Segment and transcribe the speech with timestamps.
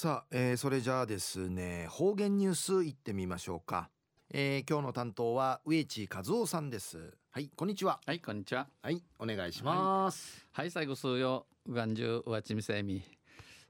[0.00, 3.90] さあ、えー、それじゃあですね方言ニュースいってみましょうか、
[4.30, 7.14] えー、今日の担当は植地和夫さんです。
[7.32, 7.98] はいこんにちは。
[8.06, 8.68] はいこんにちは。
[8.80, 10.46] はいお願いします。
[10.52, 13.02] はい、はい、最後数曜うがんじゅうわちみせみ。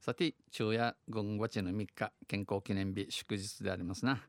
[0.02, 4.20] さて昼夜5月の3日健康記念日祝日でありますな。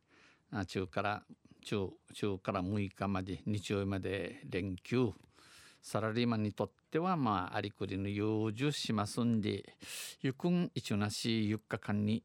[0.54, 1.24] あ中から
[1.66, 5.12] 中中から6日まで日曜日まで連休
[5.82, 9.76] サラリーマンにとってはまあありくりの養生しますんで
[10.22, 12.24] ゆくん一なし4日間に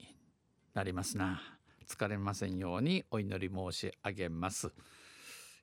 [0.74, 1.40] なりますな。
[1.86, 4.72] 疲れませんようにお祈り申し上げます。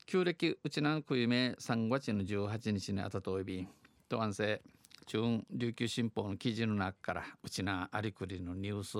[0.05, 3.67] 旧暦うちなのくゆめ3月の18日にあたといび
[4.07, 4.61] と安静
[5.05, 8.97] 中琉球新報の記事の中からうちなありくりのニュース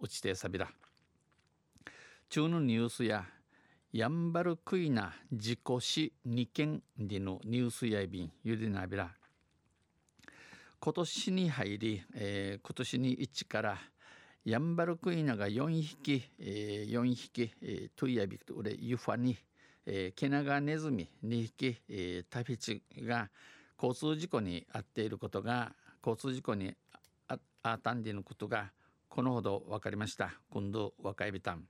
[0.00, 0.68] うちてさびら
[2.28, 3.24] 中のニュースや
[3.90, 9.10] やんばるクイナ自己死二件でのニュースやいびんゆでなびら。
[10.78, 13.78] 今年に入り、えー、今年に1から
[14.44, 19.38] やんばるクイナが4匹、えー、4匹、えー、トゥイヤビクと俺ユファに、
[19.86, 23.30] えー、ケナガネズミ2匹、えー、タフィチが
[23.82, 25.72] 交通事故に遭っていることが
[26.06, 26.74] 交通事故に
[27.26, 28.70] ああったんでのことが
[29.08, 30.38] このほど分かりました。
[30.50, 31.66] 今度若いびたん。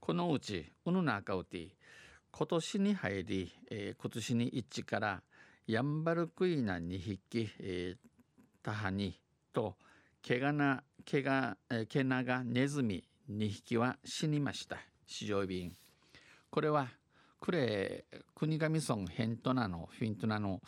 [0.00, 1.68] このうちウヌナアカウティ
[2.32, 5.22] 今年に入り、えー、今年に一致から
[5.66, 8.08] ヤンバルクイナ2匹、えー、
[8.62, 9.20] タハニ
[9.52, 9.76] と
[10.22, 11.56] ケガナケガ、
[11.88, 14.78] ケナガネズミ2匹は死にました。
[15.06, 15.72] 市場便。
[16.50, 16.88] これは
[17.38, 20.60] クレ国頭村ヘントナのフィントナの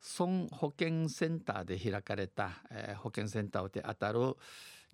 [0.00, 4.36] 村保健センターで開かれた、えー、保健センターで当たる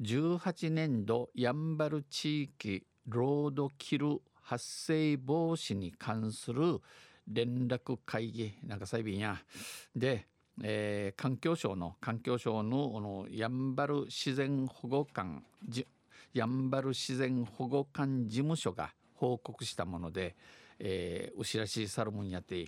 [0.03, 6.81] 18年度やんばる地域ロードキル発生防止に関する
[7.29, 9.43] 連絡会議なんか裁判や。
[9.95, 10.27] で、
[10.63, 15.45] えー、環境省の環境省ののやんばる自然保護官
[16.33, 20.37] やんばる自然保護官事務所が報告したもので、
[20.79, 22.67] えー、牛らしいサルモンやって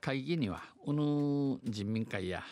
[0.00, 2.42] 会議にはうぬ人民会や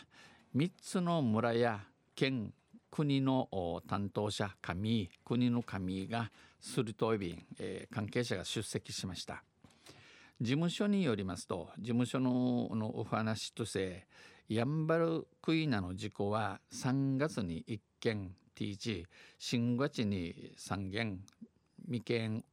[0.57, 1.81] 3つの村や
[2.15, 2.53] 県
[2.95, 9.43] 国の担当者神国の神がするといびん、えー、関係者が出席しました。
[10.41, 14.07] 事務所によりますと事務所ののお話として
[14.49, 19.05] やんばるクイナの事故は3月に1件 T1
[19.41, 21.19] 新月に3件
[21.91, 22.45] 未見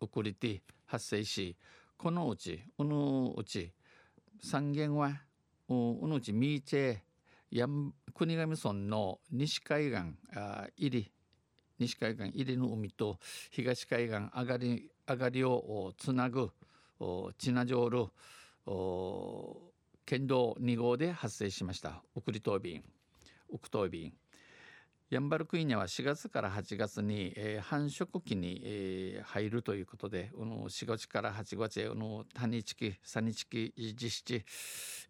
[0.00, 1.54] 送りて発生し
[1.98, 3.72] このうちうのうち
[4.42, 5.20] 3件は
[5.68, 6.98] うのうちミーチェ
[8.14, 10.00] 国頭村の西海岸
[10.34, 11.12] あ入り
[11.78, 13.18] 西海岸入りの海と
[13.50, 16.50] 東海岸上がり上がりをつなぐ
[17.36, 18.06] チナジョール
[20.06, 22.02] 県道2号で発生しました。
[22.14, 22.82] 送り島便
[23.50, 24.14] 奥島便。
[25.12, 34.42] ヤンバルクイニャは4月から8月に、えー、繁殖期に、えー、入るということで、この4月から8月への谷地期、サニ地期、実地、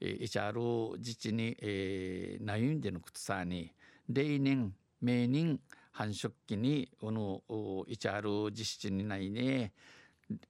[0.00, 3.70] えー、イチャール自治に、えー、ナユンでの靴さに、
[4.08, 5.60] 例年、明年、
[5.92, 9.72] 繁殖期に、このイチャール実地にないね、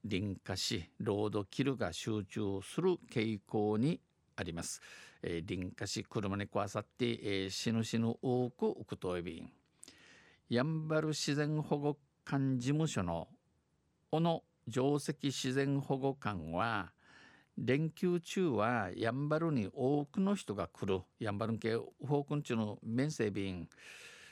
[0.09, 4.01] 林化し、ロードキルが集中する傾向に
[4.35, 4.81] あります。
[5.23, 9.51] えー、林化し車に壊さって、えー、死ぬ死ぬ多く浮くといびん。
[10.49, 13.29] やんばる自然保護館事務所の
[14.11, 16.93] 小野上石自然保護館は
[17.57, 21.01] 連休中はやんばるに多くの人が来る。
[21.19, 23.69] やんばる系方向中の面整便。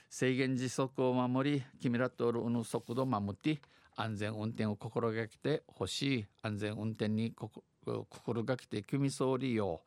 [0.09, 3.61] 制限時速を守り君らとの速度を守って
[3.95, 6.27] 安全運転を心がけてほしい。
[6.43, 9.83] 安全運転に心がけて組総理よ。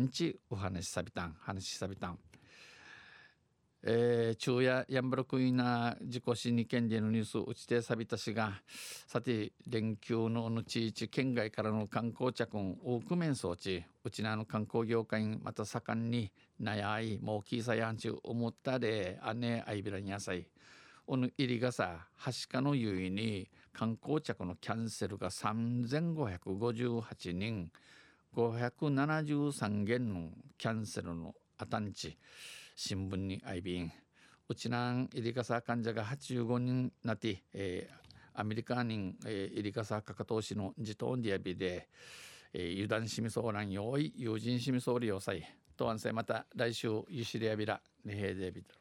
[0.00, 2.18] んちお話しさびたん話しさびたん。
[3.84, 8.62] えー、昼夜ヤンブルクイナ事故死2件でのニュース打ちてさびたしが
[9.08, 16.30] さて連休のの地域県外からの観光客多く面装置うちなの観光業界また盛んに
[16.60, 20.46] なやいもうきいさやんちゅう思ったであねあいびらにやさい
[21.08, 27.72] おの入りがさはしかのゆいに観光客のキャンセルが3558人。
[28.34, 32.16] 573件のキャンセルのあたんち
[32.74, 33.92] 新聞にあいびん
[34.48, 41.88] うちなん入りかさ患者が85人なって、えー、アメリカ人、えー、入りかさかかとしの自動ディアビで、
[42.54, 45.42] えー、油断しみそうなんよい友人しみそうりよさい
[45.76, 48.74] とわんせまた来週ゆしりやびらねへでびた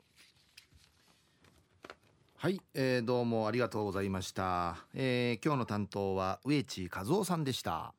[2.38, 7.94] はい、えー、どうもありがとうございました、えー、今日の担当は植地和夫さんでした。